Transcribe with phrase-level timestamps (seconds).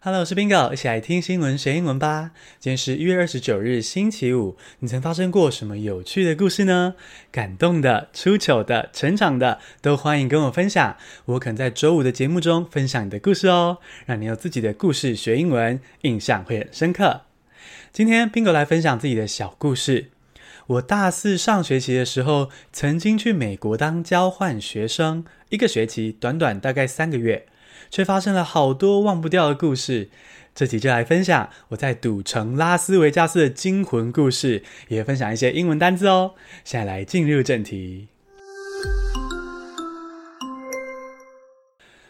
[0.00, 2.30] Hello，我是 Bingo，一起来听新闻学英文吧。
[2.60, 4.56] 今天是一月二十九日，星期五。
[4.78, 6.94] 你曾发生过什么有趣的故事呢？
[7.32, 10.96] 感动的、出糗的、成长的，都欢迎跟我分享。
[11.24, 17.22] 我可能在周五的节目中分享你的故事哦，让你有自己的故事学英文，印象会很深刻。
[17.92, 20.10] 今天 Bingo 来分享自己的小故事。
[20.68, 27.46] 我大四上学期的时候，曾经去美国当交换学生，一个学期，短短大概三个月。
[27.90, 30.10] 却发生了好多忘不掉的故事，
[30.54, 36.34] 这集就来分享我在赌城拉斯维加斯的惊魂故事，也分享一些英文单字哦。
[36.64, 38.08] 现在来进入正题。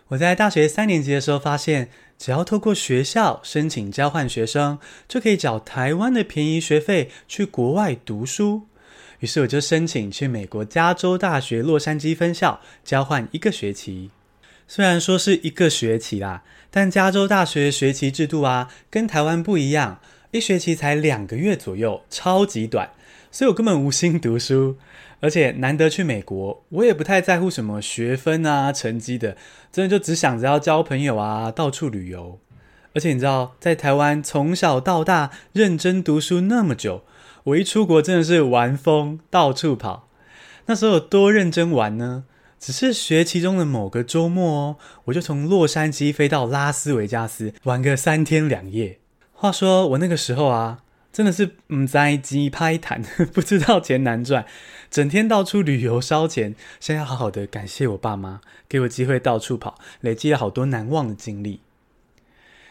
[0.08, 8.62] 我在大学三年级的时候发现，只要透过学校申请交换学生，就可以缴台湾的便宜学费去国外读书。
[9.18, 14.10] 于是我就申请去美国加州大学洛杉矶分校交换一个学期。
[14.70, 19.98] 虽然说是一个学期啦，但加州大学学期制度啊，跟台湾不一样，
[20.30, 22.90] 一学期才两个月左右，超级短，
[23.30, 24.76] 所以我根本无心读书，
[25.20, 29.38] 而且难得去美国，我也不太在乎什么学分啊、成绩的，
[29.72, 32.38] 真的就只想着要交朋友啊，到处旅游。
[32.94, 37.04] 而且你知道，在台湾从小到大认真读书那么久，
[37.44, 40.10] 我一出国真的是玩疯，到处跑。
[40.66, 42.24] 那时候有多认真玩呢？
[42.58, 48.98] 只是学期中的某个周末哦，我就从洛杉矶飞到拉斯维加斯玩个三天两夜。
[49.32, 54.44] 话说我那个时候啊，真的是唔在机拍谈， 不知道钱难赚，
[54.90, 56.56] 整天到处旅游烧钱。
[56.80, 61.60] 现在要好好的感谢我爸妈，给我机会到处跑，累积了好多难忘的经历。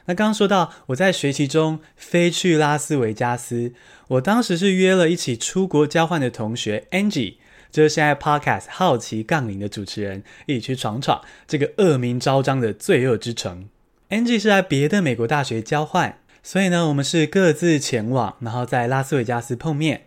[0.07, 3.73] 那刚刚说到我在学期中飞去拉斯维加斯，
[4.09, 7.35] 我当时是约了一起出国交换的同学 Angie。
[7.71, 13.69] 就是现在 Podcast 好奇杠铃的主持人，一起去闯闯这个恶名昭彰的罪恶之城。
[14.09, 20.03] Angie 是在别的美国大学交换，所以呢，我们是各自前往，然后在拉斯维加斯碰面。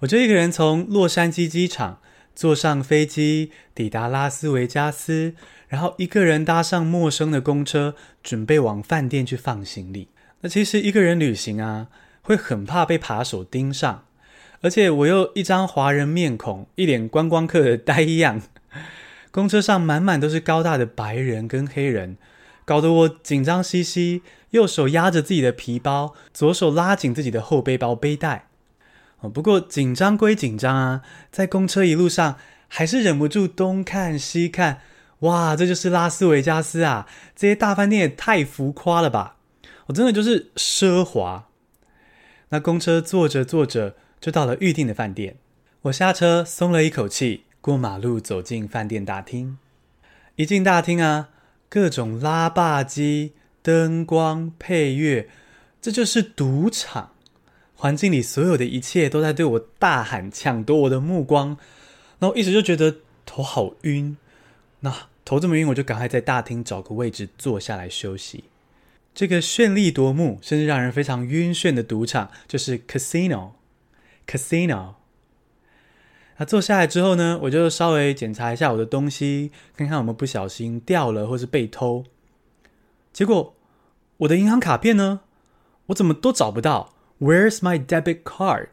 [0.00, 2.00] 我就一个人从洛杉矶机场
[2.34, 5.34] 坐上飞机，抵达拉斯维加斯，
[5.68, 10.08] 然后一个人搭上陌生的公车，准备往饭店去放行李。
[10.40, 11.88] 那其实一个人旅行啊，
[12.22, 14.04] 会很怕被扒手盯上。
[14.64, 18.40] 而且我又一张华人面孔，一脸观光客的呆样。
[19.30, 22.16] 公车上满满都是高大的白人跟黑人，
[22.64, 28.46] 搞得我紧张兮兮，右手压着自己的皮包，左手拉紧自己的后背包背带。
[29.20, 34.80] 哦，不过紧张归紧张啊，在公车一路上还是忍不住东看西看。
[35.18, 37.06] 哇，这就是拉斯维加斯啊！
[37.36, 39.36] 这些大饭店也太浮夸了吧！
[39.88, 41.48] 我真的就是奢华。
[42.48, 43.96] 那公车坐着坐着。
[44.24, 45.36] 就到了预定的饭店，
[45.82, 49.58] 我下车松了一口气，过马路走进饭店大厅。
[50.36, 51.28] 一进大厅啊，
[51.68, 55.28] 各种拉霸机、灯光、配乐，
[55.82, 57.10] 这就是赌场。
[57.74, 61.58] 环境里所有的一切都在对我大喊，抢夺我的目光。
[62.18, 62.96] 然后一直就觉得
[63.26, 64.16] 头好晕，
[64.80, 68.44] 那头这么晕，我就赶快在大厅找个位置坐下来休息。
[69.14, 73.50] 这个绚丽夺目，甚至让人非常晕眩的赌场，就是 casino。
[74.26, 74.94] Casino。
[76.36, 82.04] 那坐下来之后呢，我就稍微检查一下我的东西，看看有没有不小心掉了或是被偷。
[83.12, 83.54] 结果
[84.16, 85.20] 我的银行卡片呢，
[85.86, 86.94] 我怎么都找不到。
[87.20, 88.68] Where's my debit card？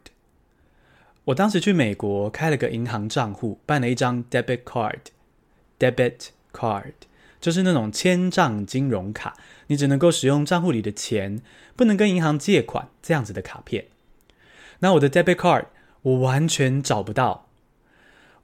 [1.26, 5.00] 我当时去美国开了个银行账户，办了一张 debit card。
[5.78, 6.94] Debit card
[7.40, 9.38] 就是那种千账金融卡，
[9.68, 11.42] 你只能够使用账户里的钱，
[11.76, 13.86] 不能跟银行借款这样子的卡片。
[14.82, 15.66] 那我的 debit card
[16.04, 17.48] 我完全找不到，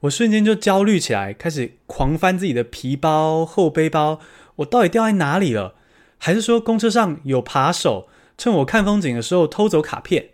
[0.00, 4.20] 我瞬间就焦虑起来，开始狂翻自己的皮包、后背包，
[4.56, 5.74] 我到底掉在哪里了？
[6.18, 10.30] 还是说公车上有扒手趁我看风景的时候偷走卡片？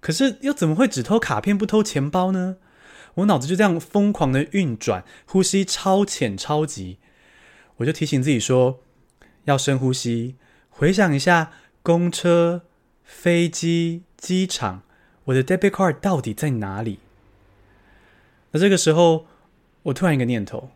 [0.00, 2.56] 可是又怎么会只偷卡片不偷钱包呢？
[3.14, 6.98] 我脑子就这样疯狂的运转，呼吸超浅超急，
[7.76, 8.80] 我就提醒自己说
[9.44, 10.36] 要深呼吸，
[10.70, 11.52] 回想一下
[11.82, 12.62] 公车、
[13.02, 14.82] 飞机、机场。
[15.24, 16.98] 我的 debit card 到底在哪里？
[18.50, 19.26] 那这个时候，
[19.84, 20.70] 我突然一个念头：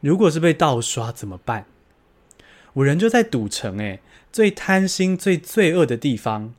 [0.00, 1.66] 如果是被盗刷怎么办？
[2.74, 4.00] 我人就在赌城，诶，
[4.32, 6.54] 最贪心、最罪恶的地方。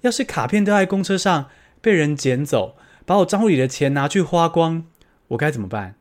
[0.00, 1.48] 要是卡片掉在公车上，
[1.80, 2.76] 被人捡走，
[3.06, 4.84] 把我账户里的钱拿去花光，
[5.28, 5.94] 我该怎么办？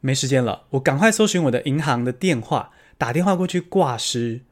[0.00, 4.42] 没时间了，我赶快搜寻我的银行的电话，打电话过去挂失。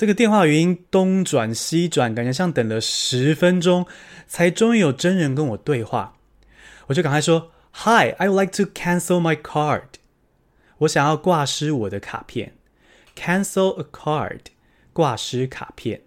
[0.00, 3.86] 这个电话语音东转西转，感觉像等了十分钟，
[4.26, 6.16] 才终于有真人跟我对话。
[6.86, 7.52] 我就赶快说
[7.84, 9.82] ：“Hi, I would like to cancel my card。”
[10.80, 12.54] 我想要挂失我的卡片。
[13.14, 14.40] Cancel a card
[14.94, 16.00] 挂失卡片。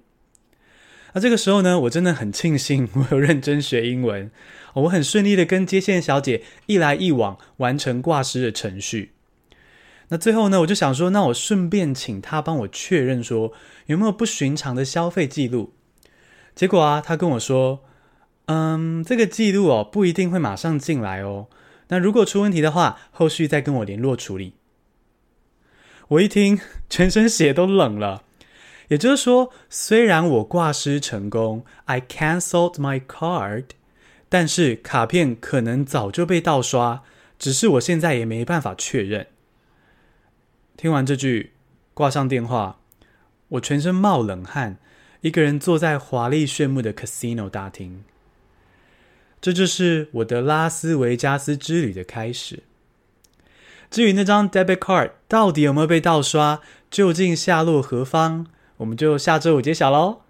[1.13, 4.31] 那这个时候呢，我真的很庆幸我有认真学英文，
[4.73, 9.12] 我很顺利的跟接线小姐一来一往完成挂失的程序。
[10.09, 13.53] 那最后呢，我就想说，那我顺便请他帮我确认说
[13.87, 15.73] 有没有不寻常的消费记录。
[16.53, 17.83] 结果啊，他跟我说，
[18.45, 21.47] 嗯，这个记录哦不一定会马上进来哦。
[21.87, 24.53] 那如果出问题的话，后续再跟我联络处理。
[26.09, 26.59] 我一听，
[26.89, 28.23] 全身血都冷了。
[28.89, 33.65] 也就是说，虽然我挂失成功，I cancelled my card，
[34.29, 37.03] 但是卡片可能早就被盗刷，
[37.39, 39.27] 只是我现在也没办法确认。
[40.75, 41.51] 听完这句，
[41.93, 42.79] 挂上电话，
[43.49, 44.77] 我全身冒冷汗，
[45.21, 48.03] 一个人坐在华丽炫目的 casino 大厅。
[49.39, 52.63] 这就是我的拉斯维加斯之旅的开始。
[53.91, 58.47] 至于那张 debit card 到底有没有被盗刷，究竟下落何方？
[58.77, 60.21] 我们就下周五揭晓喽。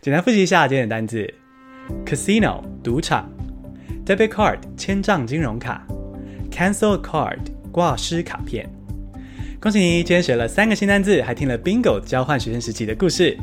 [0.00, 1.32] 简单复习一下今天的单字
[2.04, 3.30] ：casino 赌场
[4.04, 5.86] ，debit card 千账金融卡
[6.50, 7.38] ，cancel card
[7.70, 8.68] 挂失卡片。
[9.60, 13.36] 恭喜你，今天学了三个新单字，还听了 Bingo 交换学生时期的故事。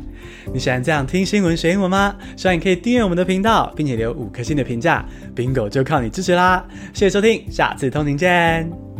[0.52, 2.16] 你喜欢这样听新闻学英文吗？
[2.36, 5.04] 希望你可以订阅我们的频道，并且留五颗星的评价。
[5.34, 6.64] Bingo 就靠你支持啦！
[6.92, 8.91] 谢谢收听，下次通勤见。